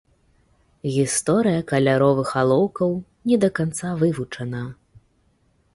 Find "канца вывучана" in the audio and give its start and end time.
3.61-4.63